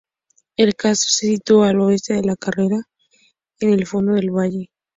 [0.55, 2.81] El castro se sitúa al oeste de la carretera,
[3.59, 4.71] en el fondo del valle.